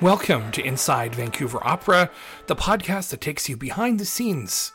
[0.00, 2.10] Welcome to Inside Vancouver Opera,
[2.46, 4.72] the podcast that takes you behind the scenes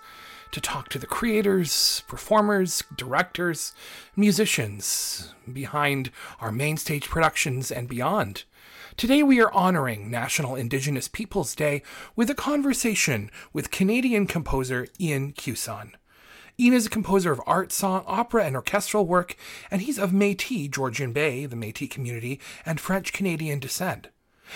[0.52, 3.74] to talk to the creators, performers, directors,
[4.16, 8.44] musicians behind our main stage productions and beyond.
[8.98, 11.82] Today we are honoring National Indigenous Peoples Day
[12.16, 15.94] with a conversation with Canadian composer Ian Cusson.
[16.60, 19.36] Ian is a composer of art, song, opera, and orchestral work,
[19.72, 24.10] and he's of Metis Georgian Bay, the Metis community, and French Canadian descent.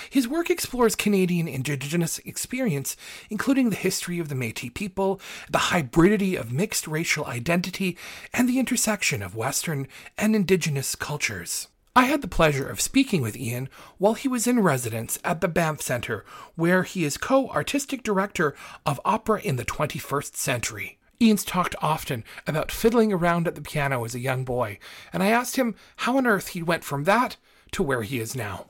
[0.09, 2.95] His work explores Canadian Indigenous experience,
[3.29, 7.97] including the history of the Metis people, the hybridity of mixed racial identity,
[8.33, 11.67] and the intersection of Western and Indigenous cultures.
[11.95, 13.67] I had the pleasure of speaking with Ian
[13.97, 16.23] while he was in residence at the Banff Centre,
[16.55, 20.97] where he is co artistic director of Opera in the 21st Century.
[21.21, 24.79] Ian's talked often about fiddling around at the piano as a young boy,
[25.11, 27.35] and I asked him how on earth he went from that
[27.71, 28.67] to where he is now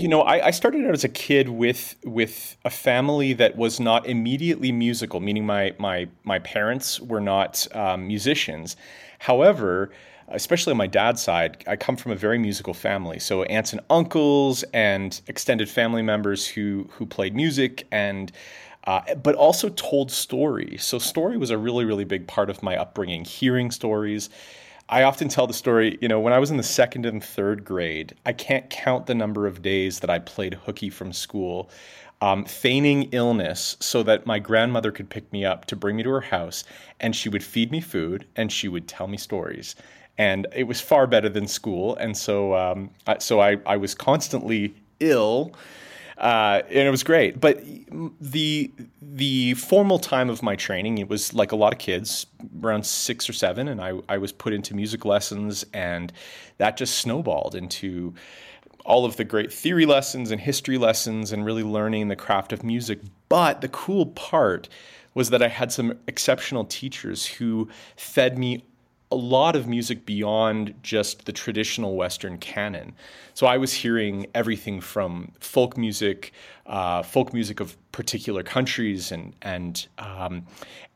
[0.00, 3.78] you know, I, I, started out as a kid with with a family that was
[3.78, 8.76] not immediately musical, meaning my my my parents were not um, musicians.
[9.18, 9.90] However,
[10.28, 13.18] especially on my dad's side, I come from a very musical family.
[13.18, 18.32] So aunts and uncles and extended family members who who played music and.
[18.84, 20.82] Uh, but also told stories.
[20.82, 23.26] So story was a really, really big part of my upbringing.
[23.26, 24.30] Hearing stories,
[24.90, 27.64] I often tell the story, you know, when I was in the second and third
[27.64, 31.70] grade, I can't count the number of days that I played hooky from school,
[32.20, 36.10] um, feigning illness so that my grandmother could pick me up to bring me to
[36.10, 36.64] her house
[36.98, 39.76] and she would feed me food and she would tell me stories.
[40.18, 41.94] And it was far better than school.
[41.94, 45.54] And so, um, so I, I was constantly ill
[46.20, 47.40] uh, and it was great.
[47.40, 47.64] But
[48.20, 52.26] the the formal time of my training, it was like a lot of kids,
[52.62, 56.12] around six or seven, and I, I was put into music lessons, and
[56.58, 58.14] that just snowballed into
[58.84, 62.62] all of the great theory lessons and history lessons, and really learning the craft of
[62.62, 63.00] music.
[63.30, 64.68] But the cool part
[65.14, 68.64] was that I had some exceptional teachers who fed me
[69.12, 72.94] a lot of music beyond just the traditional Western canon.
[73.34, 76.32] So I was hearing everything from folk music,
[76.66, 80.46] uh, folk music of particular countries, and and um,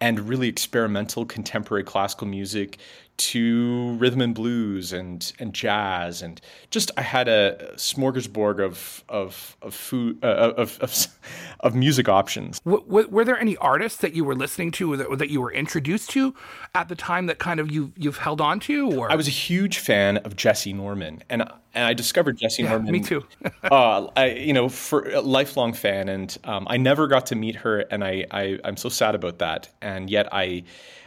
[0.00, 2.78] and really experimental contemporary classical music
[3.16, 9.56] to rhythm and blues and and jazz and just I had a smorgasbord of of
[9.62, 11.06] of food uh, of, of,
[11.60, 12.60] of music options.
[12.60, 16.10] W- were there any artists that you were listening to that, that you were introduced
[16.10, 16.34] to
[16.74, 18.90] at the time that kind of you you've held on to?
[18.92, 22.70] Or I was a huge fan of Jessye Norman and and I discovered Jessye yeah,
[22.70, 22.92] Norman.
[22.92, 23.24] Me too.
[23.64, 27.56] uh, I, you know, for a lifelong fan, and um, I never got to meet
[27.56, 29.68] her, and I, I I'm so sad about that.
[29.82, 30.64] And yet I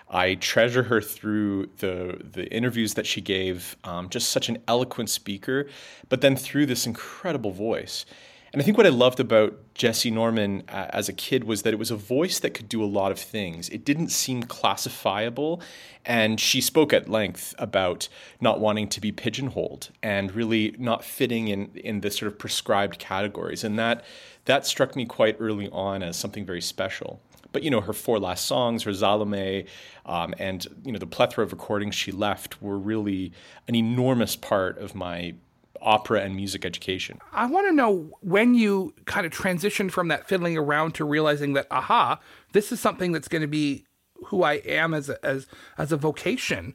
[0.09, 3.75] I treasure her through the the interviews that she gave.
[3.83, 5.67] Um, just such an eloquent speaker,
[6.09, 8.05] but then through this incredible voice.
[8.53, 11.73] And I think what I loved about Jessye Norman uh, as a kid was that
[11.73, 13.67] it was a voice that could do a lot of things.
[13.69, 15.61] It didn't seem classifiable,
[16.05, 18.07] and she spoke at length about
[18.39, 22.99] not wanting to be pigeonholed and really not fitting in in the sort of prescribed
[22.99, 23.65] categories.
[23.65, 24.05] And that
[24.45, 27.21] that struck me quite early on as something very special.
[27.51, 29.65] But you know, her four last songs, her Salome,
[30.05, 33.31] um, and you know the plethora of recordings she left were really
[33.67, 35.35] an enormous part of my
[35.81, 37.19] opera and music education.
[37.31, 41.53] I want to know when you kind of transitioned from that fiddling around to realizing
[41.53, 42.19] that, aha,
[42.53, 43.85] this is something that's going to be
[44.25, 45.47] who I am as a, as
[45.77, 46.73] as a vocation.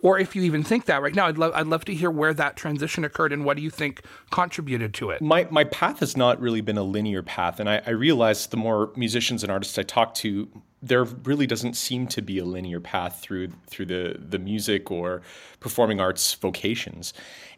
[0.00, 2.32] Or if you even think that right now, I'd love I'd love to hear where
[2.32, 5.20] that transition occurred and what do you think contributed to it.
[5.20, 8.56] My my path has not really been a linear path, and I, I realize the
[8.56, 10.48] more musicians and artists I talk to,
[10.80, 15.20] there really doesn't seem to be a linear path through through the the music or
[15.60, 17.12] performing arts vocations,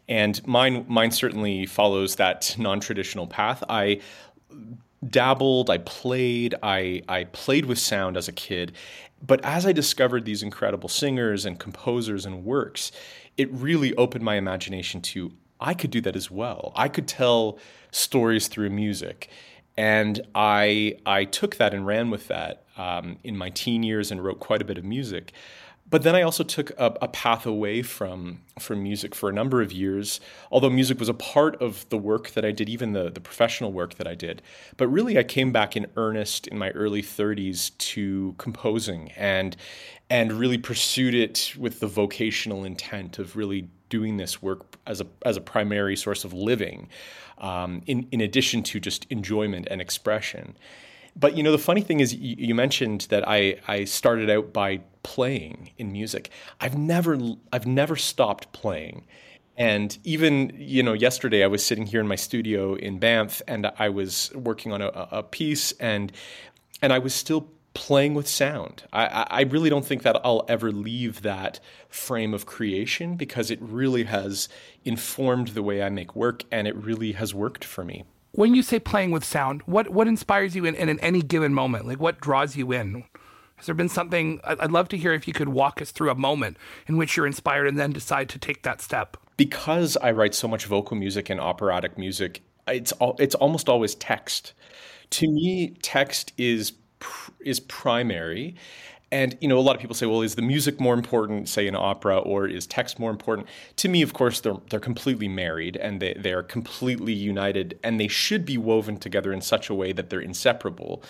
[0.09, 3.63] and mine mine certainly follows that non traditional path.
[3.69, 4.01] I
[5.09, 8.73] dabbled, I played, I I played with sound as a kid,
[9.25, 12.91] but as I discovered these incredible singers and composers and works,
[13.37, 16.73] it really opened my imagination to I could do that as well.
[16.75, 17.59] I could tell
[17.91, 19.29] stories through music.
[19.77, 24.23] And I, I took that and ran with that um, in my teen years and
[24.23, 25.33] wrote quite a bit of music.
[25.87, 29.61] But then I also took a, a, path away from from music for a number
[29.61, 30.19] of years,
[30.51, 33.71] although music was a part of the work that I did, even the, the professional
[33.71, 34.41] work that I did.
[34.77, 39.55] But really I came back in earnest in my early 30s to composing and
[40.09, 45.07] and really pursued it with the vocational intent of really doing this work as a
[45.23, 46.89] as a primary source of living,
[47.37, 50.57] um, in in addition to just enjoyment and expression.
[51.15, 54.51] But you know, the funny thing is, you, you, mentioned that I I started out
[54.51, 56.29] by playing in music.
[56.59, 57.17] I've never
[57.53, 59.05] I've never stopped playing.
[59.57, 63.71] And even, you know, yesterday I was sitting here in my studio in Banff and
[63.79, 66.11] I was working on a, a piece and
[66.81, 68.83] and I was still playing with sound.
[68.91, 71.59] I, I really don't think that I'll ever leave that
[71.89, 74.49] frame of creation because it really has
[74.83, 78.05] informed the way I make work and it really has worked for me.
[78.35, 81.53] When you say playing with sound, what, what inspires you in, in, in any given
[81.53, 81.87] moment?
[81.87, 83.05] Like what draws you in?
[83.55, 84.41] Has there been something?
[84.43, 87.25] I'd love to hear if you could walk us through a moment in which you're
[87.25, 89.15] inspired and then decide to take that step.
[89.37, 94.53] Because I write so much vocal music and operatic music, it's it's almost always text.
[95.11, 96.73] To me, text is
[97.39, 98.55] is primary.
[99.15, 101.67] And you know, a lot of people say, "Well, is the music more important, say,
[101.67, 103.47] in opera, or is text more important?"
[103.77, 107.97] To me, of course, they're they're completely married, and they they are completely united, and
[107.97, 111.01] they should be woven together in such a way that they're inseparable.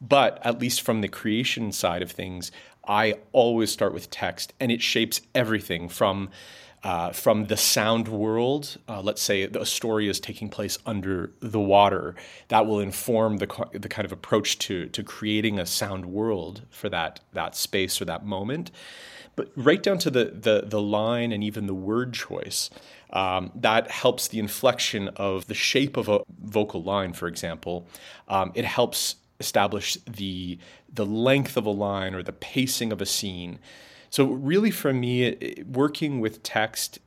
[0.00, 2.52] But at least from the creation side of things,
[2.86, 6.30] I always start with text, and it shapes everything from
[6.82, 8.78] uh, from the sound world.
[8.88, 12.14] Uh, let's say a story is taking place under the water.
[12.48, 16.88] That will inform the the kind of approach to to creating a sound world for
[16.88, 18.70] that that space or that moment.
[19.36, 22.70] But right down to the the, the line and even the word choice.
[23.10, 27.86] Um, that helps the inflection of the shape of a vocal line, for example.
[28.28, 30.58] Um, it helps establish the
[30.92, 33.58] the length of a line or the pacing of a scene.
[34.10, 36.98] So really, for me, working with text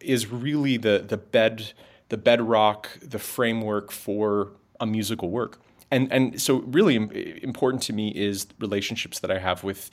[0.00, 1.72] is really the the bed
[2.08, 5.60] the bedrock, the framework for a musical work.
[5.90, 6.96] And and so really
[7.42, 9.90] important to me is relationships that I have with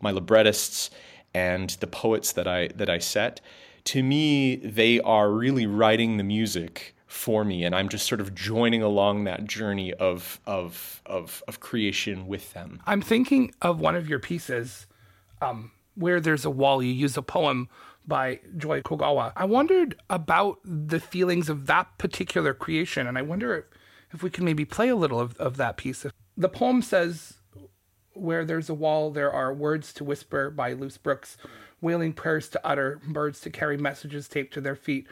[0.00, 0.90] my librettists
[1.34, 3.40] and the poets that I that I set.
[3.84, 8.36] To me, they are really writing the music for me and i'm just sort of
[8.36, 13.96] joining along that journey of of of, of creation with them i'm thinking of one
[13.96, 14.86] of your pieces
[15.42, 17.68] um, where there's a wall you use a poem
[18.06, 23.56] by joy kogawa i wondered about the feelings of that particular creation and i wonder
[23.56, 23.64] if,
[24.12, 26.06] if we can maybe play a little of, of that piece
[26.36, 27.34] the poem says
[28.12, 31.36] where there's a wall there are words to whisper by luce brooks
[31.80, 35.06] wailing prayers to utter birds to carry messages taped to their feet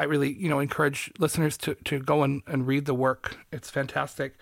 [0.00, 3.36] I really, you know, encourage listeners to, to go and, and read the work.
[3.52, 4.34] It's fantastic.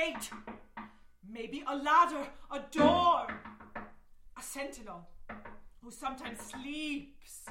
[0.00, 0.30] Gate,
[1.28, 3.26] maybe a ladder, a door,
[4.38, 5.06] a sentinel
[5.82, 7.44] who sometimes sleeps.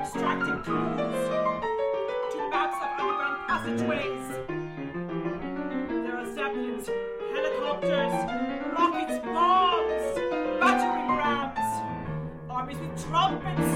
[0.00, 1.28] extracting tools
[2.30, 4.26] to maps of underground passageways.
[6.04, 6.88] There are zeppelins,
[7.34, 8.14] helicopters,
[8.78, 10.06] rockets, bombs,
[10.60, 11.68] battering rams,
[12.48, 13.70] armies with trumpets,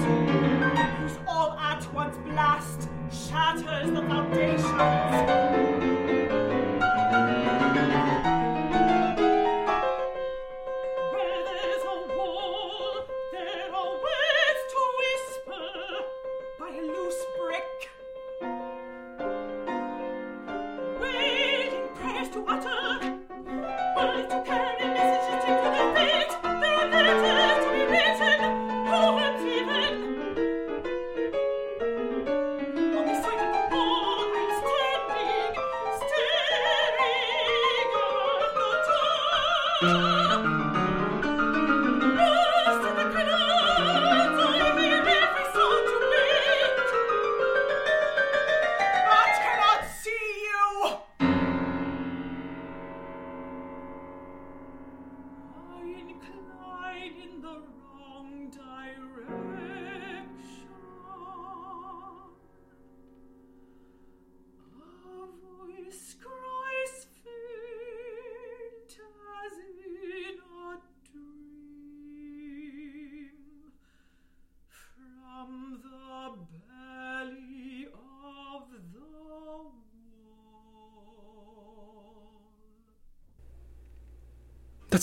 [0.99, 5.82] whose all at once blast shatters the foundations.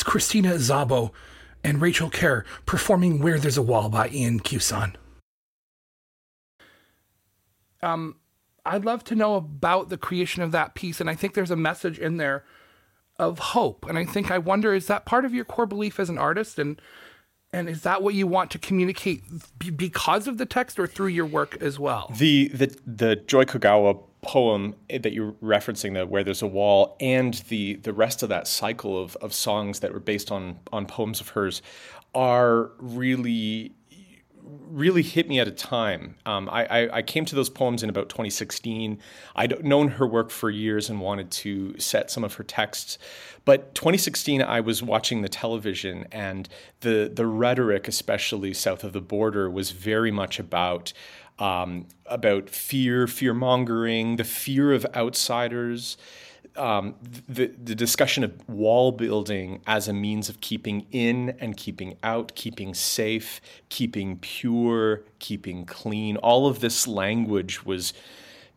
[0.01, 1.11] That's Krisztina Szabó
[1.63, 4.95] and Rachel Kerr performing Where There's a Wall by Ian Cusson.
[7.83, 8.17] Um,
[8.65, 11.57] I'd love to know about the creation of that piece, and I think there's a
[11.57, 12.45] message in there
[13.19, 13.87] of hope.
[13.87, 16.59] And I think I wonder is that part of your core belief as an artist,
[16.59, 16.81] and
[17.53, 19.23] and is that what you want to communicate
[19.77, 22.11] because of the text or through your work as well?
[22.17, 27.35] The the the Joy Kogawa poem that you're referencing, the Where There's a Wall, and
[27.49, 31.21] the the rest of that cycle of of songs that were based on on poems
[31.21, 31.63] of hers,
[32.15, 33.75] are really
[34.43, 36.17] really hit me at a time.
[36.27, 38.99] Um, I, I, I, came to those poems in about 2016.
[39.37, 42.99] I'd known her work for years and wanted to set some of her texts.
[43.45, 46.49] But 2016, I was watching the television, and
[46.81, 50.93] the the rhetoric, especially south of the border, was very much about
[51.41, 55.97] um, about fear, fear mongering, the fear of outsiders
[56.57, 56.95] um,
[57.29, 62.35] the, the discussion of wall building as a means of keeping in and keeping out,
[62.35, 66.17] keeping safe, keeping pure, keeping clean.
[66.19, 67.93] All of this language was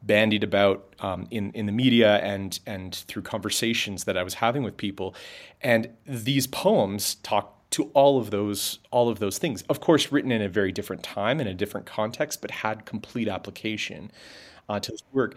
[0.02, 4.64] bandied about um, in in the media and and through conversations that I was having
[4.64, 5.16] with people,
[5.62, 9.64] and these poems talk to all of those all of those things.
[9.64, 13.28] Of course, written in a very different time in a different context, but had complete
[13.28, 14.12] application
[14.70, 15.36] uh, to this work.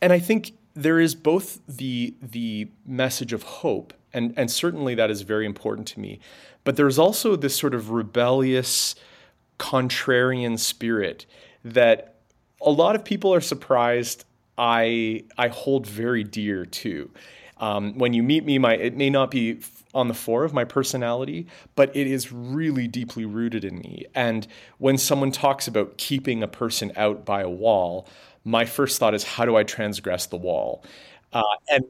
[0.00, 5.10] And I think there is both the the message of hope, and and certainly that
[5.10, 6.18] is very important to me,
[6.64, 8.94] but there's also this sort of rebellious,
[9.58, 11.26] contrarian spirit
[11.64, 12.14] that
[12.62, 14.24] a lot of people are surprised
[14.56, 17.10] I I hold very dear to.
[17.58, 19.58] Um, when you meet me, my it may not be
[19.96, 24.04] on the fore of my personality, but it is really deeply rooted in me.
[24.14, 24.46] And
[24.78, 28.06] when someone talks about keeping a person out by a wall,
[28.44, 30.84] my first thought is how do I transgress the wall?
[31.32, 31.84] Uh, and,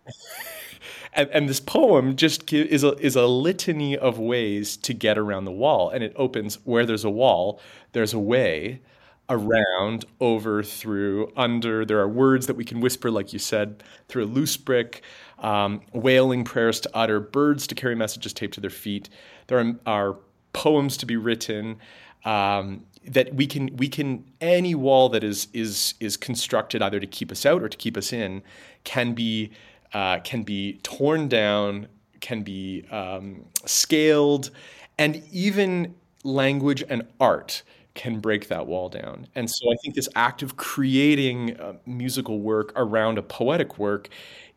[1.13, 5.45] and, and this poem just is a is a litany of ways to get around
[5.45, 7.61] the wall, and it opens where there's a wall,
[7.93, 8.81] there's a way
[9.29, 11.85] around, over, through, under.
[11.85, 15.03] There are words that we can whisper, like you said, through a loose brick,
[15.39, 19.09] um, wailing prayers to utter, birds to carry messages taped to their feet.
[19.47, 20.17] There are, are
[20.53, 21.79] poems to be written.
[22.25, 27.07] Um, that we can we can any wall that is is is constructed either to
[27.07, 28.43] keep us out or to keep us in
[28.83, 29.53] can be
[29.93, 31.87] uh, can be torn down,
[32.21, 34.51] can be um, scaled,
[34.99, 37.63] and even language and art
[37.95, 39.27] can break that wall down.
[39.35, 44.11] And so I think this act of creating musical work around a poetic work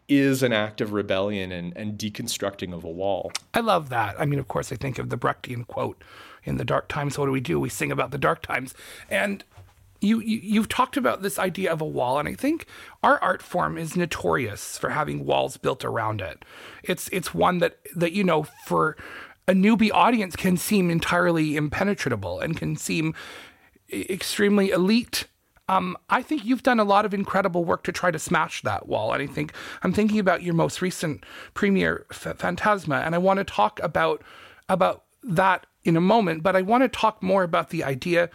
[0.10, 3.32] is an act of rebellion and, and deconstructing of a wall.
[3.54, 4.20] I love that.
[4.20, 6.04] I mean, of course, I think of the Brechtian quote
[6.44, 7.18] in the dark times.
[7.18, 7.60] What do we do?
[7.60, 8.74] We sing about the dark times.
[9.10, 9.44] And
[10.02, 12.66] you, you have talked about this idea of a wall, and I think
[13.04, 16.44] our art form is notorious for having walls built around it.
[16.84, 18.96] It's it's one that that you know for
[19.48, 23.14] a newbie audience can seem entirely impenetrable and can seem
[23.92, 25.26] extremely elite.
[25.70, 28.88] Um, I think you've done a lot of incredible work to try to smash that
[28.88, 31.24] wall, and I think I'm thinking about your most recent
[31.54, 34.24] premiere, F- Phantasma, and I want to talk about
[34.68, 38.30] about that in a moment, but I want to talk more about the idea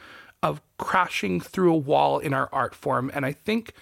[0.45, 3.11] of crashing through a wall in our art form.
[3.15, 3.73] And I think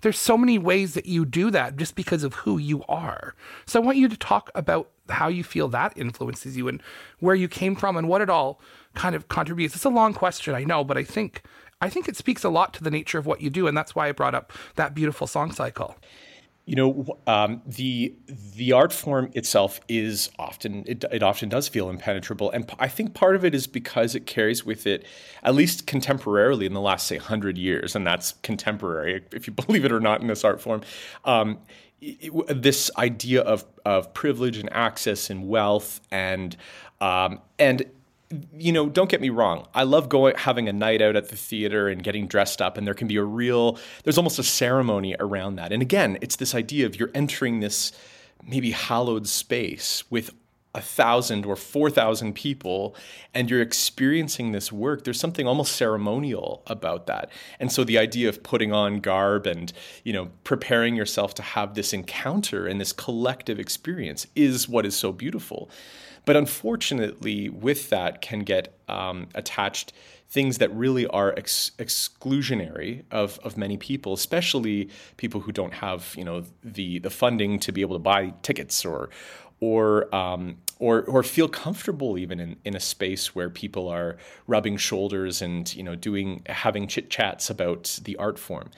[0.00, 3.34] there's so many ways that you do that just because of who you are.
[3.66, 6.82] So I want you to talk about how you feel that influences you and
[7.18, 8.60] where you came from and what it all
[8.94, 9.74] kind of contributes.
[9.74, 11.42] It's a long question, I know, but I think
[11.82, 13.94] I think it speaks a lot to the nature of what you do, and that's
[13.94, 15.96] why I brought up that beautiful song cycle.
[16.64, 18.14] You know, um, the
[18.54, 23.14] the art form itself is often it, it often does feel impenetrable, and I think
[23.14, 25.04] part of it is because it carries with it,
[25.42, 29.84] at least contemporarily in the last say hundred years, and that's contemporary, if you believe
[29.84, 30.82] it or not, in this art form.
[31.24, 31.58] Um,
[32.00, 36.56] it, this idea of of privilege and access and wealth and
[37.00, 37.84] um, and
[38.56, 39.66] you know, don't get me wrong.
[39.74, 42.86] I love going having a night out at the theater and getting dressed up, and
[42.86, 45.72] there can be a real there's almost a ceremony around that.
[45.72, 47.92] And again, it's this idea of you're entering this
[48.44, 50.30] maybe hallowed space with
[50.74, 52.96] a thousand or four thousand people
[53.34, 58.26] and you're experiencing this work there's something almost ceremonial about that and so the idea
[58.28, 59.72] of putting on garb and
[60.02, 64.96] you know preparing yourself to have this encounter and this collective experience is what is
[64.96, 65.68] so beautiful
[66.24, 69.92] but unfortunately, with that can get um, attached
[70.28, 74.88] things that really are ex- exclusionary of, of many people, especially
[75.18, 78.84] people who don't have you know the the funding to be able to buy tickets
[78.84, 79.10] or
[79.60, 84.76] or um, or or feel comfortable even in, in a space where people are rubbing
[84.76, 88.70] shoulders and you know doing having chit chats about the art form.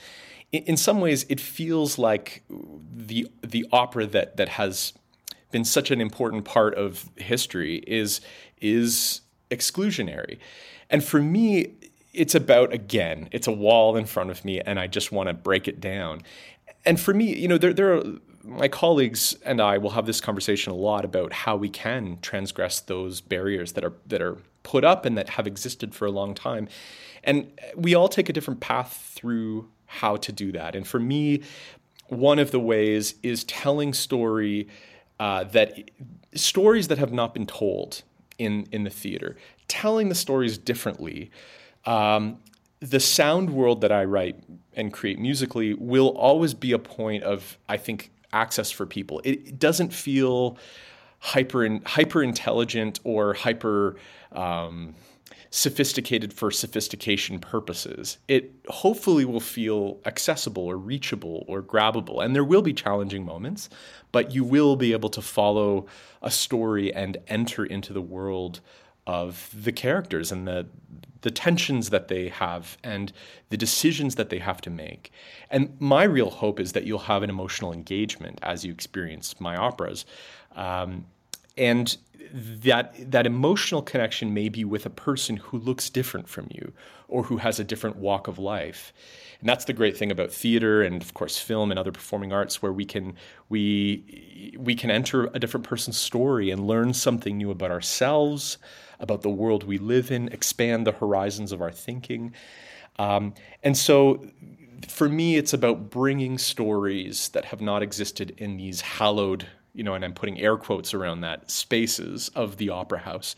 [0.51, 2.43] In, in some ways, it feels like
[2.95, 4.93] the the opera that that has
[5.55, 8.21] been such an important part of history is
[8.61, 9.21] is
[9.53, 10.39] exclusionary.
[10.91, 11.75] And for me,
[12.13, 15.33] it's about again, it's a wall in front of me, and I just want to
[15.33, 16.23] break it down.
[16.85, 18.03] And for me, you know, there there are
[18.43, 22.81] my colleagues and I will have this conversation a lot about how we can transgress
[22.81, 26.35] those barriers that are that are put up and that have existed for a long
[26.35, 26.67] time.
[27.23, 30.75] And we all take a different path through how to do that.
[30.75, 31.43] And for me,
[32.09, 34.67] one of the ways is telling story
[35.21, 35.91] uh, that
[36.35, 38.03] stories that have not been told
[38.39, 39.37] in in the theater,
[39.69, 41.31] telling the stories differently.
[41.87, 42.39] Um,
[42.81, 44.37] the sound world that I write
[44.75, 49.23] and create musically will always be a point of, I think, access for people.
[49.25, 50.59] It doesn't feel
[51.21, 53.97] hyper hyper intelligent or hyper
[54.33, 54.95] um,
[55.55, 58.19] sophisticated for sophistication purposes.
[58.27, 62.25] It hopefully will feel accessible or reachable or grabbable.
[62.25, 63.71] And there will be challenging moments,
[64.11, 65.87] but you will be able to follow
[66.23, 68.63] a story and enter into the world
[69.07, 70.67] of the characters and the
[71.21, 73.11] the tensions that they have and
[73.49, 75.11] the decisions that they have to make.
[75.51, 79.57] And my real hope is that you'll have an emotional engagement as you experience my
[79.57, 80.05] operas.
[80.55, 81.07] Um,
[81.57, 81.97] and
[82.33, 86.73] that that emotional connection may be with a person who looks different from you
[87.07, 88.93] or who has a different walk of life.
[89.39, 92.61] And that's the great thing about theater and of course film and other performing arts
[92.61, 93.15] where we can
[93.49, 98.59] we we can enter a different person's story and learn something new about ourselves
[98.99, 102.33] about the world we live in expand the horizons of our thinking.
[102.99, 104.27] Um, and so
[104.89, 109.95] for me it's about bringing stories that have not existed in these hallowed you know,
[109.95, 113.35] and I'm putting air quotes around that, spaces of the opera house,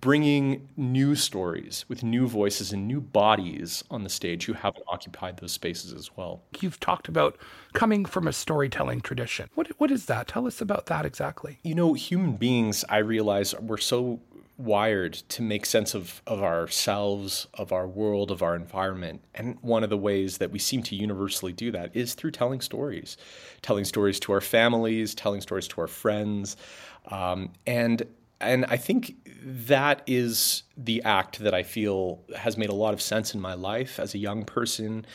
[0.00, 5.36] bringing new stories with new voices and new bodies on the stage who haven't occupied
[5.36, 6.42] those spaces as well.
[6.60, 7.38] You've talked about
[7.72, 9.48] coming from a storytelling tradition.
[9.54, 10.28] What what is that?
[10.28, 11.58] Tell us about that exactly.
[11.62, 14.20] You know, human beings, I realize, we're so
[14.62, 19.22] wired to make sense of, of ourselves, of our world, of our environment.
[19.34, 22.60] And one of the ways that we seem to universally do that is through telling
[22.60, 23.16] stories,
[23.60, 26.56] telling stories to our families, telling stories to our friends.
[27.10, 28.06] Um, and
[28.40, 33.00] and I think that is the act that I feel has made a lot of
[33.00, 35.06] sense in my life as a young person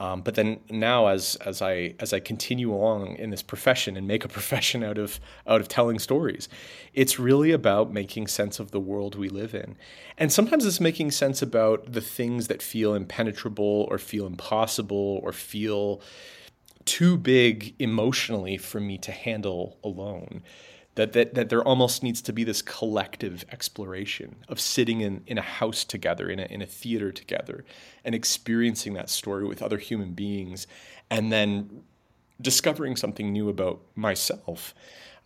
[0.00, 4.08] um, but then now, as as I as I continue along in this profession and
[4.08, 6.48] make a profession out of out of telling stories,
[6.94, 9.76] it's really about making sense of the world we live in,
[10.16, 15.32] and sometimes it's making sense about the things that feel impenetrable or feel impossible or
[15.32, 16.00] feel
[16.86, 20.42] too big emotionally for me to handle alone
[20.96, 25.38] that, that, that there almost needs to be this collective exploration of sitting in, in
[25.38, 27.64] a house together, in a, in a theater together,
[28.04, 30.66] and experiencing that story with other human beings,
[31.10, 31.82] and then
[32.40, 34.74] discovering something new about myself.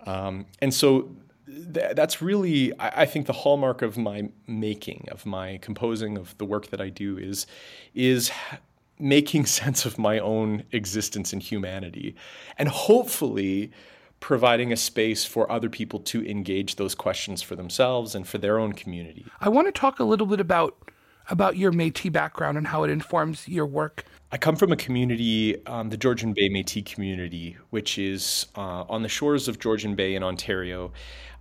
[0.06, 1.10] Um, and so
[1.46, 6.36] th- that's really, I, I, think, the hallmark of my making, of my composing, of
[6.38, 7.46] the work that I do is,
[7.94, 8.30] is
[8.98, 12.14] making sense of my own existence in humanity.
[12.58, 13.72] And hopefully,
[14.20, 18.58] providing a space for other people to engage those questions for themselves and for their
[18.58, 19.26] own community.
[19.40, 20.76] I want to talk a little bit about
[21.30, 24.04] about your Métis background and how it informs your work.
[24.30, 29.02] I come from a community, um, the Georgian Bay Métis community, which is uh, on
[29.02, 30.92] the shores of Georgian Bay in Ontario.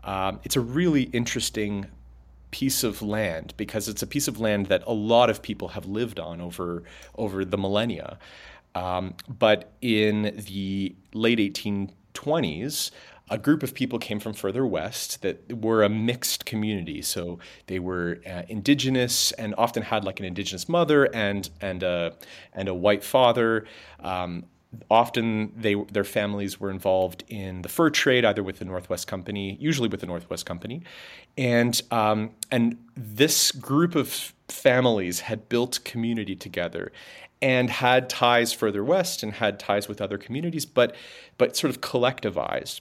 [0.03, 1.87] Um, it's a really interesting
[2.51, 5.87] piece of land because it's a piece of land that a lot of people have
[5.87, 6.83] lived on over
[7.15, 8.19] over the millennia.
[8.75, 12.91] Um, but in the late 18 20s,
[13.29, 17.01] a group of people came from further west that were a mixed community.
[17.01, 22.15] So they were uh, indigenous and often had like an indigenous mother and and a
[22.53, 23.65] and a white father.
[24.01, 24.45] Um,
[24.89, 29.57] often they their families were involved in the fur trade, either with the Northwest Company,
[29.59, 30.83] usually with the Northwest Company,
[31.37, 36.91] and um, and this group of families had built community together
[37.43, 40.95] and had ties further west and had ties with other communities, but
[41.37, 42.79] but sort of collectivized.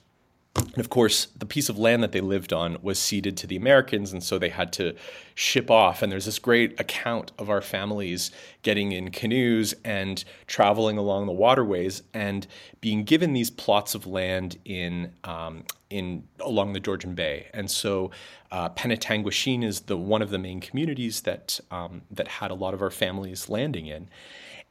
[0.55, 3.57] And of course, the piece of land that they lived on was ceded to the
[3.57, 4.95] Americans, and so they had to
[5.35, 6.03] ship off.
[6.03, 11.33] And there's this great account of our families getting in canoes and traveling along the
[11.33, 12.47] waterways and
[12.81, 17.49] being given these plots of land in um, in along the Georgian Bay.
[17.53, 18.13] And so,
[18.53, 22.75] uh, Penetanguishene is the one of the main communities that um, that had a lot
[22.75, 24.09] of our families landing in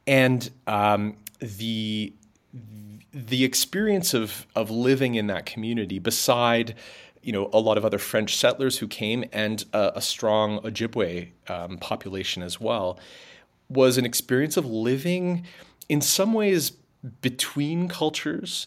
[0.06, 2.12] and um, the
[3.12, 6.74] the experience of of living in that community beside
[7.22, 11.30] you know a lot of other French settlers who came and a, a strong Ojibwe
[11.48, 12.98] um, population as well
[13.68, 15.46] was an experience of living
[15.88, 16.72] in some ways
[17.20, 18.66] between cultures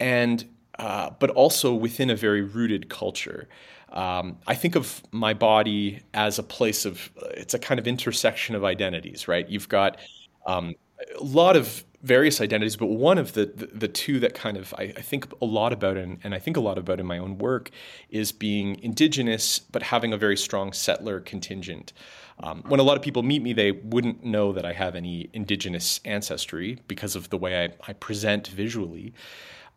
[0.00, 0.44] and
[0.78, 3.48] uh, but also within a very rooted culture.
[3.92, 8.56] Um, I think of my body as a place of, it's a kind of intersection
[8.56, 9.48] of identities, right?
[9.48, 9.98] You've got
[10.46, 10.74] um,
[11.18, 14.74] a lot of various identities, but one of the, the, the two that kind of
[14.74, 17.38] I, I, think a lot about and, I think a lot about in my own
[17.38, 17.70] work
[18.10, 21.94] is being indigenous, but having a very strong settler contingent.
[22.40, 25.30] Um, when a lot of people meet me, they wouldn't know that I have any
[25.32, 29.14] indigenous ancestry because of the way I, I present visually.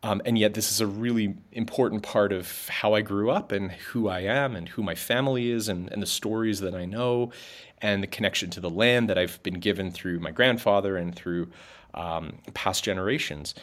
[0.02, 3.72] Um, and yet, this is a really important part of how I grew up and
[3.72, 7.32] who I am and who my family is and, and the stories that I know
[7.78, 11.48] and the connection to the land that I've been given through my grandfather and through
[11.94, 13.54] um, past generations.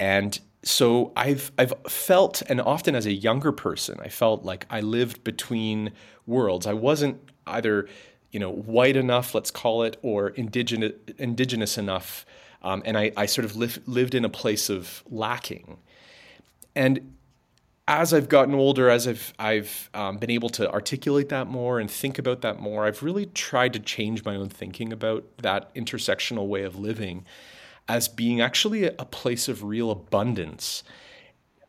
[0.00, 4.80] And so I've I've felt, and often as a younger person, I felt like I
[4.80, 5.92] lived between
[6.26, 6.66] worlds.
[6.66, 7.88] I wasn't either,
[8.32, 12.26] you know, white enough, let's call it, or indigenous indigenous enough
[12.66, 15.78] um, and I, I, sort of live, lived in a place of lacking.
[16.74, 17.14] And
[17.86, 21.88] as I've gotten older, as I've, I've um, been able to articulate that more and
[21.88, 26.48] think about that more, I've really tried to change my own thinking about that intersectional
[26.48, 27.24] way of living
[27.88, 30.82] as being actually a, a place of real abundance,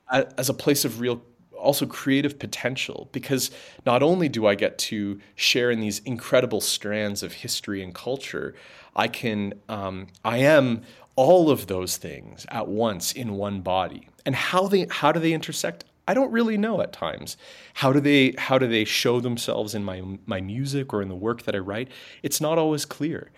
[0.09, 1.21] as a place of real
[1.57, 3.51] also creative potential because
[3.85, 8.53] not only do I get to share in these incredible strands of history and culture,
[8.97, 10.81] I can, um, I am
[11.15, 14.07] all of those things at once in one body.
[14.25, 15.85] And how they, how do they intersect?
[16.07, 17.37] I don't really know at times.
[17.75, 21.15] How do they, how do they show themselves in my, my music or in the
[21.15, 21.89] work that I write?
[22.23, 23.31] It's not always clear.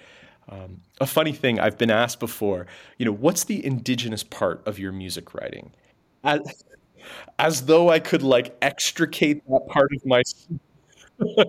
[0.50, 2.66] Um, a funny thing I've been asked before,
[2.98, 5.72] you know, what's the indigenous part of your music writing?
[6.24, 6.64] As,
[7.40, 10.24] as though I could like extricate that part of my.
[11.20, 11.48] and,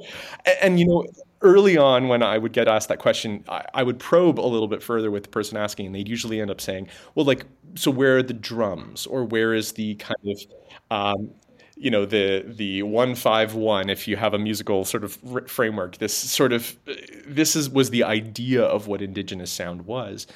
[0.62, 1.04] and, you know,
[1.42, 4.68] early on when I would get asked that question, I, I, would probe a little
[4.68, 7.90] bit further with the person asking, and they'd usually end up saying, "Well, like, so
[7.90, 10.40] where are the drums, or where is the kind of,
[10.90, 11.30] um,
[11.76, 13.88] you know, the the one five one?
[13.88, 16.76] If you have a musical sort of r- framework, this sort of
[17.26, 20.26] this is was the idea of what indigenous sound was."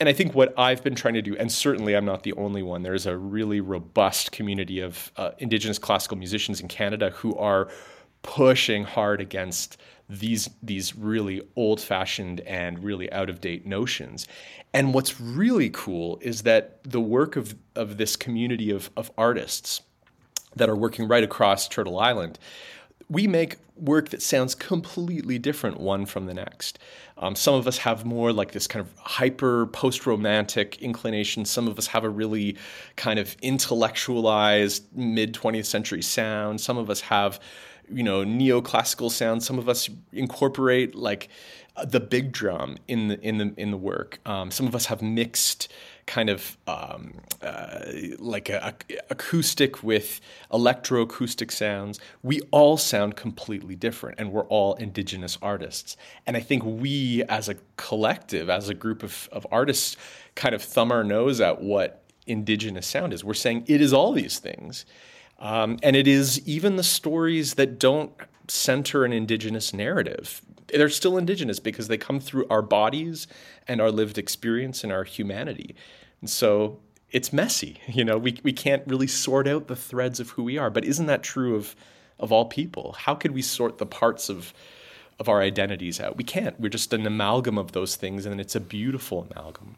[0.00, 2.62] And I think what I've been trying to do, and certainly I'm not the only
[2.62, 7.68] one, there's a really robust community of uh, Indigenous classical musicians in Canada who are
[8.22, 9.76] pushing hard against
[10.18, 14.26] these these really old-fashioned and really out-of-date notions.
[14.74, 19.82] And what's really cool is that the work of of this community of of artists
[20.56, 22.38] that are working right across Turtle Island,
[23.08, 26.78] we make work that sounds completely different one from the next.
[27.18, 31.44] Um, some of us have more like this kind of hyper post romantic inclination.
[31.44, 32.56] Some of us have a really
[32.96, 36.60] kind of intellectualized mid 20th century sound.
[36.60, 37.40] Some of us have
[37.90, 39.46] you know neoclassical sounds.
[39.46, 41.28] Some of us incorporate like
[41.84, 44.20] the big drum in the in the in the work.
[44.26, 45.72] Um, some of us have mixed
[46.06, 47.84] kind of um, uh,
[48.18, 50.20] like a, a, acoustic with
[50.52, 52.00] electroacoustic sounds.
[52.22, 55.96] We all sound completely different, and we're all indigenous artists.
[56.26, 59.96] And I think we, as a collective, as a group of, of artists,
[60.34, 63.24] kind of thumb our nose at what indigenous sound is.
[63.24, 64.84] We're saying it is all these things.
[65.42, 68.12] Um, and it is even the stories that don't
[68.46, 70.40] center an indigenous narrative.
[70.68, 73.26] They're still indigenous because they come through our bodies
[73.66, 75.74] and our lived experience and our humanity.
[76.20, 76.78] And so
[77.10, 77.80] it's messy.
[77.88, 80.70] You know, we, we can't really sort out the threads of who we are.
[80.70, 81.74] But isn't that true of,
[82.20, 82.94] of all people?
[82.96, 84.54] How could we sort the parts of,
[85.18, 86.16] of our identities out?
[86.16, 86.58] We can't.
[86.60, 89.76] We're just an amalgam of those things, and it's a beautiful amalgam.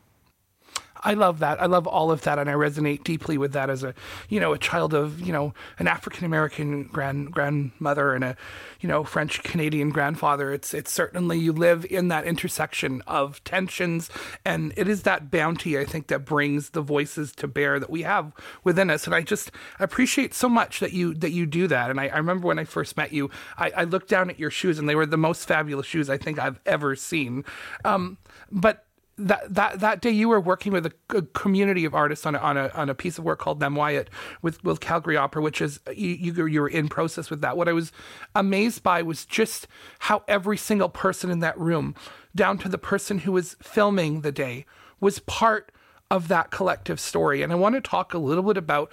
[1.04, 1.60] I love that.
[1.60, 3.94] I love all of that, and I resonate deeply with that as a,
[4.28, 8.36] you know, a child of, you know, an African American grand grandmother and a,
[8.80, 10.52] you know, French Canadian grandfather.
[10.52, 14.08] It's it's certainly you live in that intersection of tensions,
[14.44, 18.02] and it is that bounty I think that brings the voices to bear that we
[18.02, 18.32] have
[18.64, 19.04] within us.
[19.04, 21.90] And I just appreciate so much that you that you do that.
[21.90, 24.50] And I, I remember when I first met you, I, I, looked down at your
[24.50, 27.44] shoes, and they were the most fabulous shoes I think I've ever seen.
[27.84, 28.18] Um,
[28.50, 32.34] but that that that day you were working with a, a, community of artists on
[32.34, 34.08] a, on a on a piece of work called Namwayut
[34.42, 37.56] with with Calgary Opera, which is you, you you were in process with that.
[37.56, 37.92] What I was
[38.34, 39.68] amazed by was just
[40.00, 41.94] how every single person in that room,
[42.34, 44.66] down to the person who was filming the day,
[45.00, 45.70] was part
[46.10, 47.42] of that collective story.
[47.42, 48.90] And I want to talk a little bit about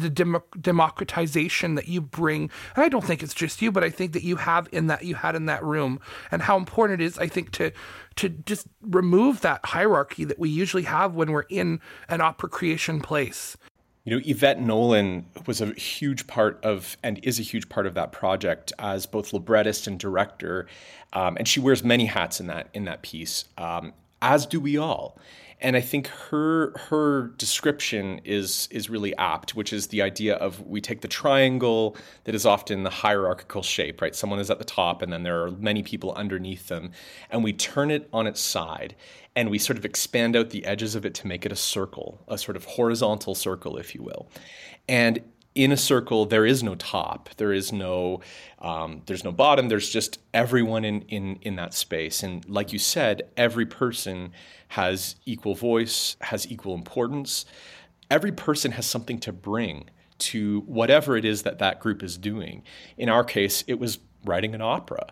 [0.00, 2.50] the dem- democratization that you bring.
[2.74, 5.04] And I don't think it's just you, but I think that you have in that
[5.04, 7.18] you had in that room, and how important it is.
[7.18, 7.72] I think to
[8.16, 13.00] to just remove that hierarchy that we usually have when we're in an opera creation
[13.00, 13.56] place.
[14.04, 17.94] You know, Yvette Nolan was a huge part of, and is a huge part of
[17.94, 20.66] that project as both librettist and director,
[21.14, 24.78] um, and she wears many hats in that in that piece, um, as do we
[24.78, 25.18] all.
[25.60, 30.60] And I think her her description is is really apt, which is the idea of
[30.66, 34.14] we take the triangle that is often the hierarchical shape, right?
[34.14, 36.90] Someone is at the top and then there are many people underneath them,
[37.30, 38.96] and we turn it on its side
[39.36, 42.22] and we sort of expand out the edges of it to make it a circle,
[42.28, 44.28] a sort of horizontal circle, if you will.
[44.88, 45.20] And
[45.54, 48.20] in a circle there is no top there is no
[48.58, 52.22] um, there's no bottom there's just everyone in, in in that space.
[52.22, 54.32] And like you said every person
[54.68, 57.44] has equal voice has equal importance.
[58.10, 62.62] Every person has something to bring to whatever it is that that group is doing.
[62.96, 65.06] In our case it was writing an opera.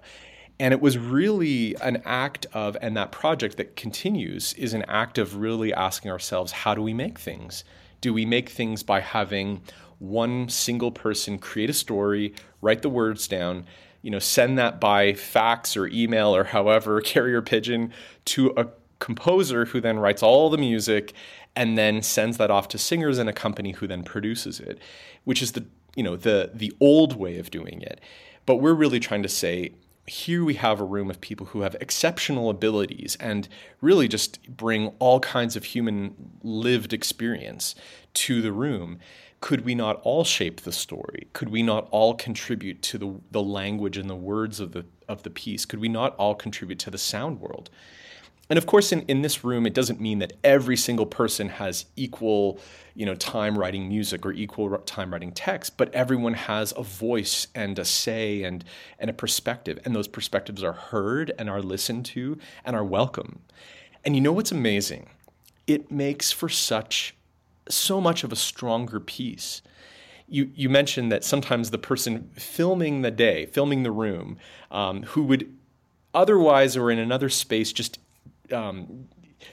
[0.59, 5.19] And it was really an act of and that project that continues is an act
[5.19, 7.65] of really asking ourselves how do we make things?
[8.01, 9.63] Do we make things by having
[10.03, 13.65] one single person create a story, write the words down,
[14.03, 17.93] you know, send that by fax or email or however, carrier pigeon
[18.27, 18.67] to a
[18.99, 21.13] composer who then writes all the music
[21.55, 24.79] and then sends that off to singers in a company who then produces it,
[25.25, 28.01] which is the you know the the old way of doing it.
[28.45, 29.73] But we're really trying to say
[30.07, 33.49] here we have a room of people who have exceptional abilities and
[33.81, 37.77] really just bring all kinds of human lived experience
[38.15, 38.99] to the room
[39.43, 41.27] could we not all shape the story?
[41.33, 45.25] Could we not all contribute to the, the language and the words of the, of
[45.25, 45.65] the piece?
[45.65, 47.69] Could we not all contribute to the sound world?
[48.49, 51.87] And of course, in, in this room, it doesn't mean that every single person has
[51.97, 52.61] equal,
[52.95, 57.49] you know, time writing music or equal time writing text, but everyone has a voice
[57.53, 58.65] and a say and,
[59.01, 59.81] and a perspective.
[59.85, 63.41] And those perspectives are heard and are listened to and are welcome.
[64.05, 65.11] And you know what's amazing?
[65.67, 67.17] It makes for such
[67.69, 69.63] so much of a stronger piece.
[70.29, 74.39] You, you mentioned that sometimes the person filming the day, filming the room,
[74.71, 75.55] um, who would
[76.15, 77.99] otherwise or in another space just
[78.53, 79.09] um,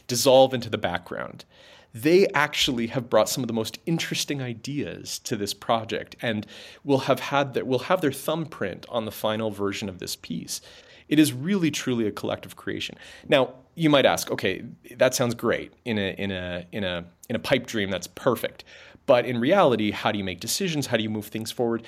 [0.07, 1.45] dissolve into the background,
[1.93, 6.45] they actually have brought some of the most interesting ideas to this project and
[6.83, 10.61] will have had their, will have their thumbprint on the final version of this piece.
[11.09, 12.95] It is really truly a collective creation.
[13.27, 14.63] Now, you might ask, okay,
[14.95, 18.63] that sounds great in a in a in a in a pipe dream that's perfect.
[19.05, 20.87] But in reality, how do you make decisions?
[20.87, 21.83] How do you move things forward?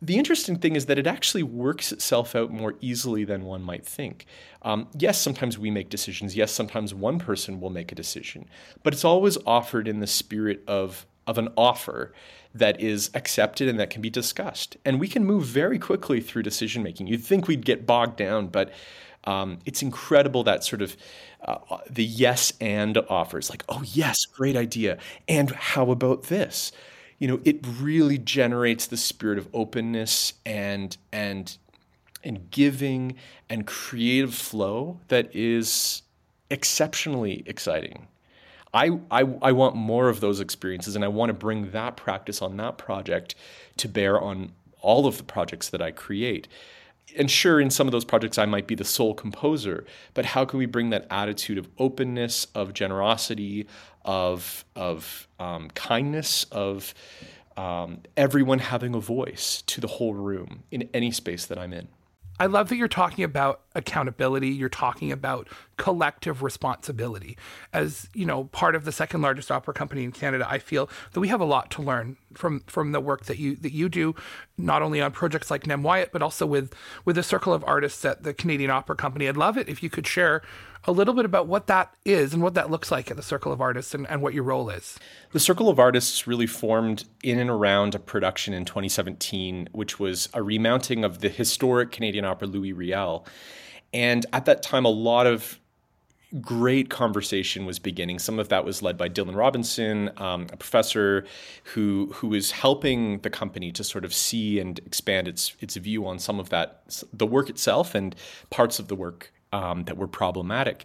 [0.00, 3.86] The interesting thing is that it actually works itself out more easily than one might
[3.86, 4.26] think.
[4.62, 6.36] Um, yes, sometimes we make decisions.
[6.36, 8.46] Yes, sometimes one person will make a decision,
[8.82, 12.12] but it's always offered in the spirit of of an offer
[12.54, 14.76] that is accepted and that can be discussed.
[14.84, 17.08] And we can move very quickly through decision making.
[17.08, 18.70] You'd think we'd get bogged down, but
[19.24, 20.96] um, it's incredible that sort of
[21.44, 21.58] uh,
[21.90, 24.98] the yes and offers, like, oh, yes, great idea.
[25.28, 26.72] And how about this?
[27.18, 31.56] You know, it really generates the spirit of openness and, and,
[32.22, 33.16] and giving
[33.48, 36.02] and creative flow that is
[36.50, 38.06] exceptionally exciting.
[38.74, 42.42] I, I, I want more of those experiences, and I want to bring that practice
[42.42, 43.36] on that project
[43.76, 46.48] to bear on all of the projects that I create.
[47.16, 50.44] And sure, in some of those projects, I might be the sole composer, but how
[50.44, 53.68] can we bring that attitude of openness, of generosity,
[54.04, 56.94] of, of um, kindness, of
[57.56, 61.86] um, everyone having a voice to the whole room in any space that I'm in?
[62.38, 64.48] I love that you're talking about accountability.
[64.48, 67.38] You're talking about collective responsibility.
[67.72, 71.20] As you know, part of the second largest opera company in Canada, I feel that
[71.20, 74.14] we have a lot to learn from from the work that you that you do,
[74.58, 78.24] not only on projects like Namwayut, but also with with the circle of artists at
[78.24, 79.28] the Canadian Opera Company.
[79.28, 80.42] I'd love it if you could share
[80.86, 83.52] a little bit about what that is and what that looks like at the Circle
[83.52, 84.98] of Artists and, and what your role is.
[85.32, 90.28] The Circle of Artists really formed in and around a production in 2017, which was
[90.34, 93.26] a remounting of the historic Canadian opera Louis Riel.
[93.92, 95.58] And at that time, a lot of
[96.40, 98.18] great conversation was beginning.
[98.18, 101.24] Some of that was led by Dylan Robinson, um, a professor
[101.62, 106.06] who who was helping the company to sort of see and expand its its view
[106.06, 108.16] on some of that, the work itself and
[108.50, 110.84] parts of the work um, that were problematic.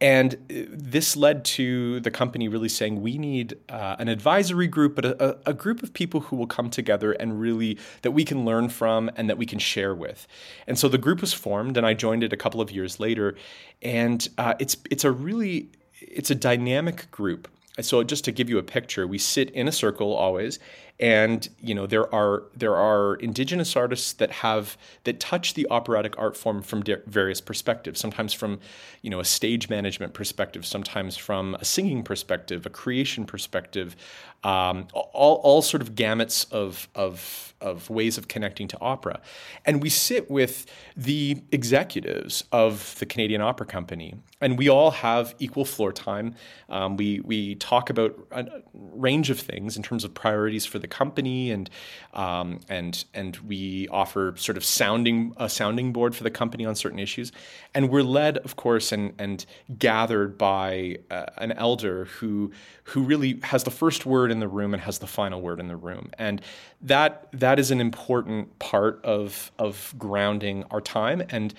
[0.00, 4.96] And uh, this led to the company really saying we need uh, an advisory group,
[4.96, 8.44] but a, a, group of people who will come together and really that we can
[8.44, 10.26] learn from and that we can share with.
[10.66, 13.36] And so the group was formed, and I joined it a couple of years later.
[13.80, 15.70] And uh, it's it's a really
[16.00, 17.48] it's a dynamic group.
[17.80, 20.58] So just to give you a picture, we sit in a circle always,
[21.02, 26.16] and you know there are there are indigenous artists that have that touch the operatic
[26.16, 28.60] art form from various perspectives sometimes from
[29.02, 33.96] you know a stage management perspective sometimes from a singing perspective a creation perspective
[34.44, 39.20] um, all, all sort of gamuts of, of, of ways of connecting to opera.
[39.64, 45.36] And we sit with the executives of the Canadian Opera Company, and we all have
[45.38, 46.34] equal floor time.
[46.68, 50.88] Um, we, we talk about a range of things in terms of priorities for the
[50.92, 51.68] company, and,
[52.14, 56.74] um, and, and we offer sort of sounding, a sounding board for the company on
[56.74, 57.32] certain issues.
[57.74, 59.44] And we're led, of course, and, and
[59.78, 62.52] gathered by uh, an elder who,
[62.84, 65.68] who really has the first word in the room and has the final word in
[65.68, 66.10] the room.
[66.18, 66.42] And
[66.82, 71.22] that that is an important part of of grounding our time.
[71.30, 71.54] And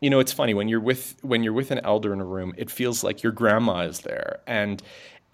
[0.00, 2.52] you know, it's funny when you're with when you're with an elder in a room,
[2.56, 4.40] it feels like your grandma is there.
[4.46, 4.82] And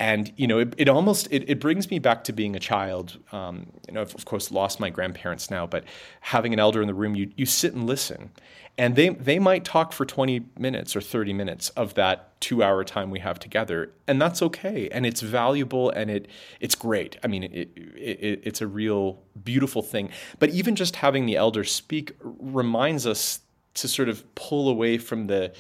[0.03, 3.19] and you know it, it almost it, it brings me back to being a child.
[3.31, 5.85] Um, you know I've, of course lost my grandparents now but
[6.21, 8.33] having an elder in the room you, you sit and listen.
[8.77, 12.83] And they they might talk for 20 minutes or 30 minutes of that two hour
[12.83, 14.89] time we have together and that's okay.
[14.91, 16.27] And it's valuable and it
[16.59, 17.17] it's great.
[17.23, 20.11] I mean it, it, it's a real beautiful thing.
[20.41, 23.39] But even just having the elder speak reminds us
[23.75, 25.53] to sort of pull away from the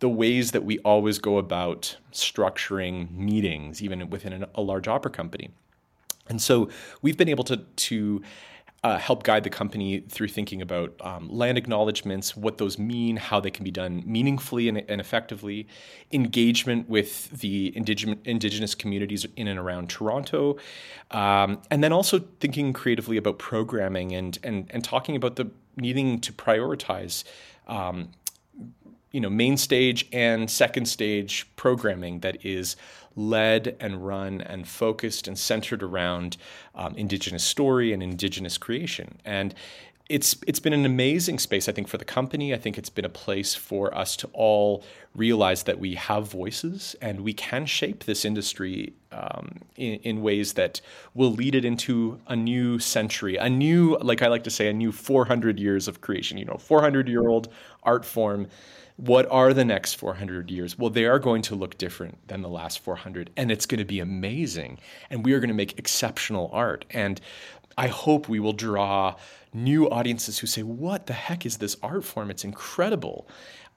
[0.00, 5.50] the ways that we always go about structuring meetings even within a large opera company
[6.28, 6.68] and so
[7.02, 8.22] we've been able to to
[8.86, 13.40] uh, help guide the company through thinking about um, land acknowledgments, what those mean, how
[13.40, 15.66] they can be done meaningfully and, and effectively,
[16.12, 20.56] engagement with the indigenous, indigenous communities in and around Toronto,
[21.10, 26.20] um, and then also thinking creatively about programming and and and talking about the needing
[26.20, 27.24] to prioritize.
[27.66, 28.10] Um,
[29.16, 32.76] you know, main stage and second stage programming that is
[33.16, 36.36] led and run and focused and centered around
[36.74, 39.16] um, Indigenous story and Indigenous creation.
[39.24, 39.54] And
[40.10, 42.52] it's it's been an amazing space, I think, for the company.
[42.52, 44.84] I think it's been a place for us to all
[45.16, 50.52] realize that we have voices and we can shape this industry um, in, in, ways
[50.54, 50.80] that
[51.14, 54.72] will lead it into a new century, a new, like I like to say, a
[54.72, 56.36] new 400 years of creation.
[56.36, 57.48] You know, 400 year old
[57.82, 58.48] art form
[58.96, 60.78] what are the next 400 years?
[60.78, 63.84] Well, they are going to look different than the last 400, and it's going to
[63.84, 64.78] be amazing.
[65.10, 66.86] And we are going to make exceptional art.
[66.90, 67.20] And
[67.76, 69.16] I hope we will draw
[69.52, 72.30] new audiences who say, What the heck is this art form?
[72.30, 73.28] It's incredible.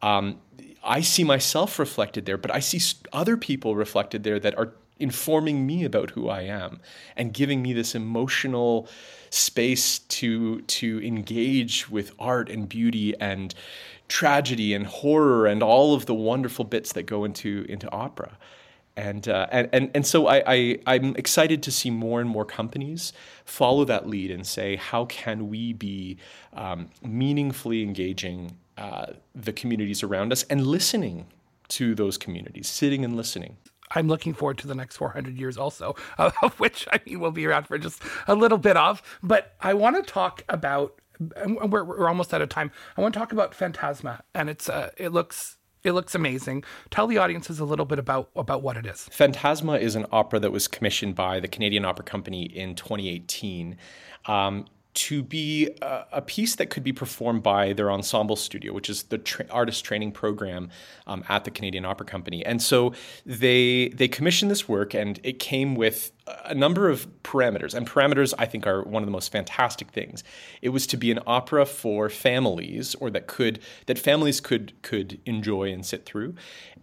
[0.01, 0.39] Um,
[0.83, 2.79] I see myself reflected there, but I see
[3.11, 6.81] other people reflected there that are informing me about who I am
[7.15, 8.87] and giving me this emotional
[9.29, 13.53] space to to engage with art and beauty and
[14.07, 18.37] tragedy and horror and all of the wonderful bits that go into into opera.
[18.97, 22.43] And, uh, and, and, and so I, I, I'm excited to see more and more
[22.43, 23.13] companies
[23.45, 26.17] follow that lead and say, how can we be
[26.51, 31.27] um, meaningfully engaging uh, the communities around us and listening
[31.67, 33.57] to those communities, sitting and listening.
[33.91, 37.31] I'm looking forward to the next 400 years also, uh, of which I mean we'll
[37.31, 39.01] be around for just a little bit of.
[39.21, 40.99] But I want to talk about
[41.45, 42.71] we're, we're almost out of time.
[42.95, 46.63] I want to talk about Phantasma, and it's uh, it looks it looks amazing.
[46.91, 49.09] Tell the audiences a little bit about about what it is.
[49.11, 53.77] Phantasma is an opera that was commissioned by the Canadian Opera Company in 2018.
[54.25, 54.65] Um,
[54.99, 59.03] to be a, a, piece that could be performed by their ensemble studio, which is
[59.03, 60.69] the tra- artist training program
[61.07, 62.45] um, at the Canadian Opera Company.
[62.45, 62.93] And so
[63.25, 66.11] they they commissioned this work, and it came with
[66.43, 67.73] a number of parameters.
[67.73, 70.21] And parameters, I think, are one of the most fantastic things.
[70.61, 75.21] It was to be an opera for families, or that could that families could could
[75.25, 76.35] enjoy and sit through,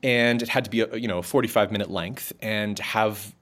[0.02, 3.35] and it had to be a you know a 45 minute length and have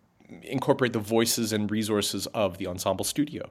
[0.42, 3.48] incorporate the voices and resources of the ensemble studio.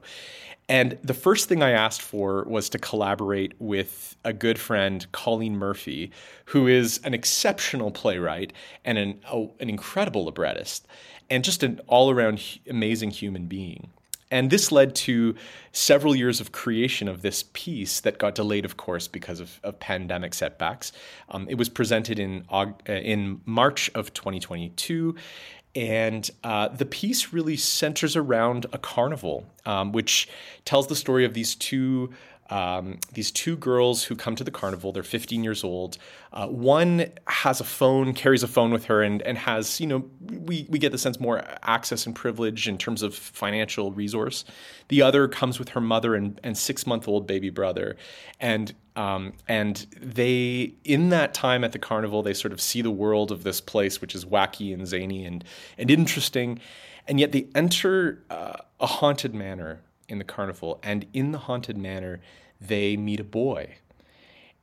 [0.68, 5.56] And the first thing I asked for was to collaborate with a good friend, Colleen
[5.56, 6.10] Murphy,
[6.46, 8.52] who is an exceptional playwright
[8.84, 10.86] and an, an incredible librettist,
[11.28, 13.90] and just an all around amazing human being.
[14.30, 15.36] And this led to
[15.72, 19.78] several years of creation of this piece that got delayed, of course, because of, of
[19.78, 20.92] pandemic setbacks.
[21.28, 25.14] Um, it was presented in, uh, in March of 2022,
[25.74, 30.28] and uh, the piece really centers around a carnival, um, which
[30.64, 32.12] tells the story of these two
[32.50, 34.92] um, these two girls who come to the carnival.
[34.92, 35.96] They're 15 years old.
[36.32, 40.08] Uh, one has a phone, carries a phone with her, and and has you know
[40.20, 44.44] we we get the sense more access and privilege in terms of financial resource.
[44.88, 47.96] The other comes with her mother and and six month old baby brother,
[48.38, 52.90] and um, and they in that time at the carnival they sort of see the
[52.90, 55.44] world of this place, which is wacky and zany and
[55.78, 56.60] and interesting
[57.06, 61.76] And yet they enter uh, a haunted manor in the carnival, and in the haunted
[61.76, 62.20] manor,
[62.60, 63.76] they meet a boy.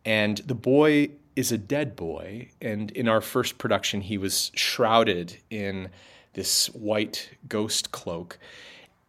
[0.05, 2.49] And the boy is a dead boy.
[2.61, 5.89] And in our first production, he was shrouded in
[6.33, 8.39] this white ghost cloak.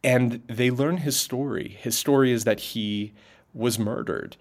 [0.04, 1.76] And they learn his story.
[1.80, 3.14] His story is that he
[3.54, 4.36] was murdered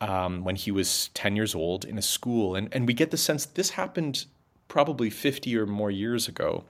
[0.00, 2.54] um, when he was 10 years old in a school.
[2.54, 4.26] And, and we get the sense this happened
[4.68, 6.64] probably 50 or more years ago.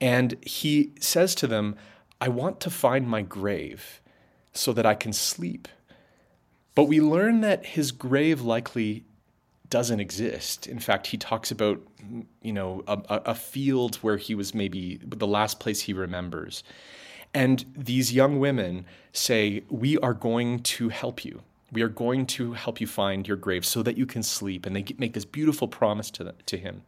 [0.00, 1.76] And he says to them,
[2.20, 4.00] I want to find my grave
[4.52, 5.68] so that I can sleep.
[6.74, 9.04] But we learn that his grave likely
[9.68, 10.66] doesn't exist.
[10.66, 11.80] In fact, he talks about,
[12.42, 16.62] you know, a, a, field where he was maybe the last place he remembers.
[17.34, 21.42] And these young women say, We are going to help you.
[21.72, 24.66] We are going to help you find your grave so that you can sleep.
[24.66, 26.82] And they make this beautiful promise to, to him.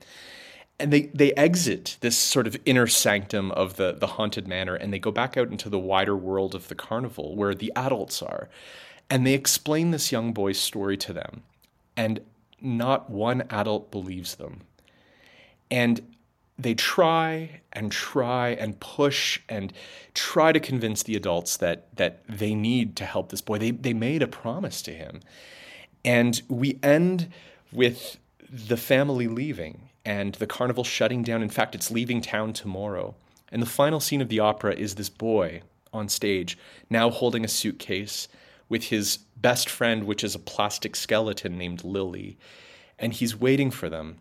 [0.79, 4.93] And they, they exit this sort of inner sanctum of the, the haunted manor and
[4.93, 8.49] they go back out into the wider world of the carnival where the adults are.
[9.11, 11.43] And they explain this young boy's story to them.
[11.97, 12.20] And
[12.61, 14.61] not one adult believes them.
[15.70, 16.01] And
[16.59, 19.72] they try and try and push and
[20.14, 23.59] try to convince the adults that that they need to help this boy.
[23.59, 25.20] They they made a promise to him.
[26.04, 27.30] And we end
[27.72, 28.18] with
[28.50, 31.42] the family leaving and the carnival shutting down.
[31.42, 33.14] In fact, it's leaving town tomorrow.
[33.50, 36.59] And the final scene of the opera is this boy on stage,
[36.90, 38.28] now holding a suitcase
[38.68, 42.36] with his best friend, which is a plastic skeleton named Lily.
[42.98, 44.18] And he's waiting for them.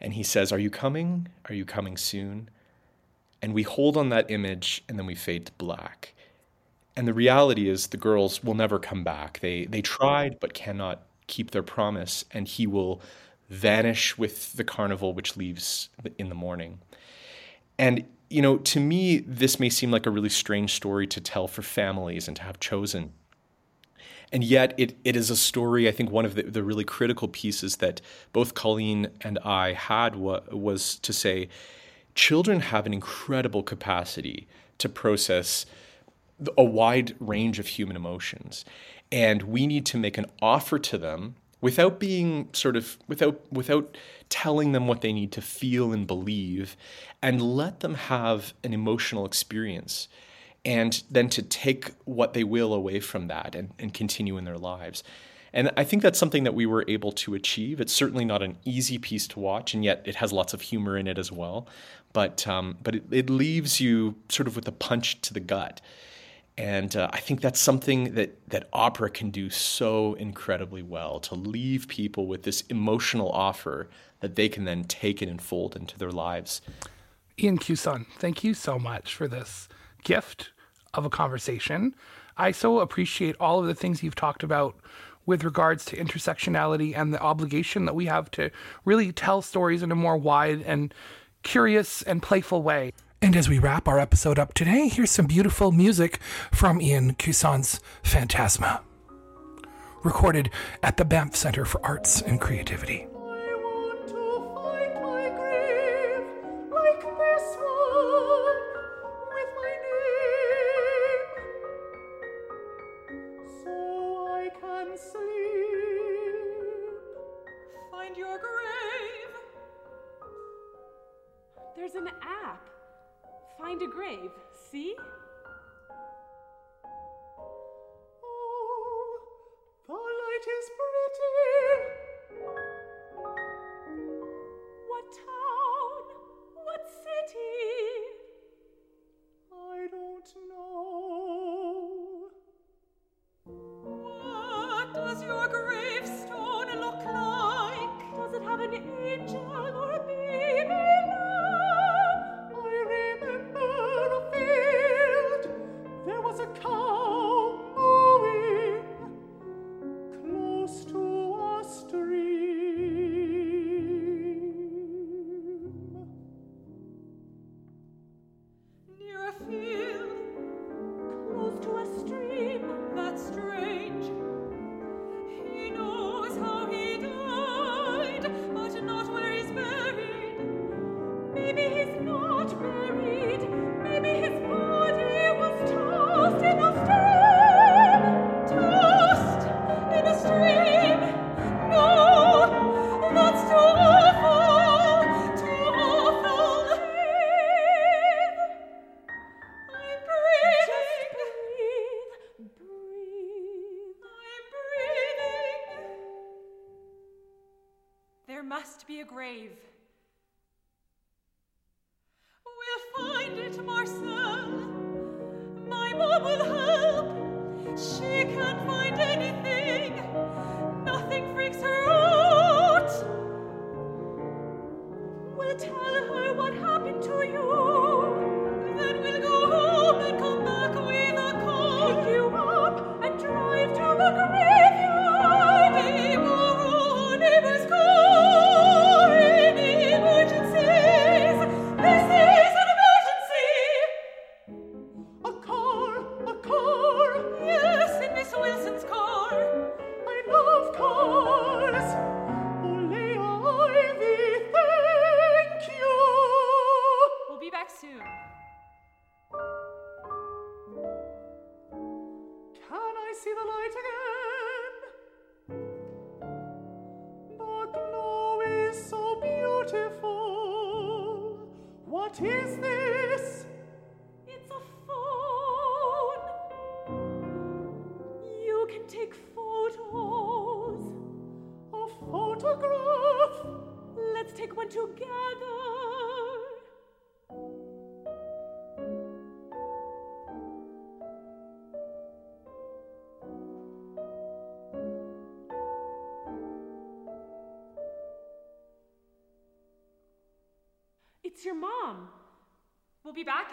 [0.00, 1.28] And he says, Are you coming?
[1.48, 2.50] Are you coming soon?
[3.42, 6.14] And we hold on that image and then we fade to black.
[6.96, 9.40] And the reality is, the girls will never come back.
[9.40, 13.02] They, they tried but cannot keep their promise, and he will
[13.50, 16.78] vanish with the carnival, which leaves in the morning.
[17.78, 21.46] And, you know, to me, this may seem like a really strange story to tell
[21.46, 23.12] for families and to have chosen.
[24.32, 25.88] And yet, it, it is a story.
[25.88, 28.00] I think one of the, the really critical pieces that
[28.32, 31.48] both Colleen and I had wa- was to say
[32.14, 34.48] children have an incredible capacity
[34.78, 35.66] to process
[36.58, 38.64] a wide range of human emotions.
[39.12, 43.96] And we need to make an offer to them without being sort of without without
[44.28, 46.76] telling them what they need to feel and believe
[47.22, 50.08] and let them have an emotional experience
[50.66, 54.58] and then to take what they will away from that and, and continue in their
[54.58, 55.04] lives.
[55.52, 57.80] And I think that's something that we were able to achieve.
[57.80, 60.98] It's certainly not an easy piece to watch, and yet it has lots of humor
[60.98, 61.68] in it as well.
[62.12, 65.80] But um, but it, it, leaves you sort of with a punch to the gut,
[66.58, 71.34] and uh, I think that's something that that opera can do so incredibly well to
[71.34, 73.88] leave people with this emotional offer
[74.20, 76.60] that they can then take and fold into their lives.
[77.38, 79.68] Ian Cusson, thank you so much for this
[80.02, 80.50] gift
[80.94, 81.94] of a conversation.
[82.36, 84.76] I so appreciate all of the things you've talked about
[85.24, 88.50] with regards to intersectionality and the obligation that we have to
[88.84, 90.94] really tell stories in a more wide and
[91.42, 92.92] curious and playful way.
[93.20, 96.20] And as we wrap our episode up today, here's some beautiful music
[96.52, 98.82] from Ian Cusson's Phantasma,
[100.04, 100.50] recorded
[100.82, 103.06] at the Banff Center for Arts and Creativity.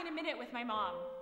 [0.05, 1.12] In a minute with my mom.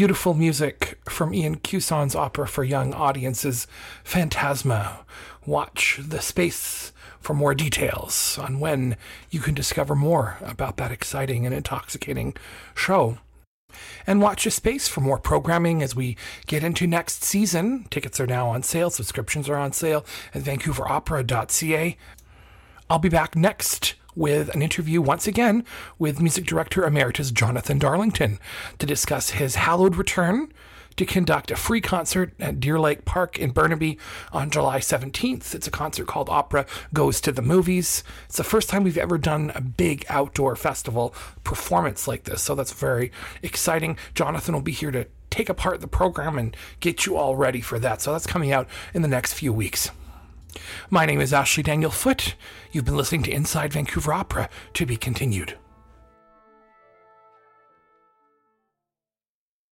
[0.00, 3.66] Beautiful music from Ian Cusson's opera for young audiences,
[4.02, 5.04] Phantasma.
[5.44, 8.96] Watch the space for more details on when
[9.28, 12.34] you can discover more about that exciting and intoxicating
[12.74, 13.18] show.
[14.06, 17.84] And watch a space for more programming as we get into next season.
[17.90, 21.98] Tickets are now on sale, subscriptions are on sale at vancouveropera.ca.
[22.88, 25.64] I'll be back next with an interview once again
[25.98, 28.38] with music director emeritus Jonathan Darlington
[28.78, 30.52] to discuss his hallowed return
[30.96, 33.98] to conduct a free concert at Deer Lake Park in Burnaby
[34.32, 35.54] on July 17th.
[35.54, 38.04] It's a concert called Opera Goes to the Movies.
[38.26, 42.54] It's the first time we've ever done a big outdoor festival performance like this, so
[42.54, 43.96] that's very exciting.
[44.14, 47.78] Jonathan will be here to take apart the program and get you all ready for
[47.78, 48.02] that.
[48.02, 49.90] So that's coming out in the next few weeks.
[50.90, 52.34] My name is Ashley Daniel Foote.
[52.72, 55.56] You've been listening to Inside Vancouver Opera to be continued.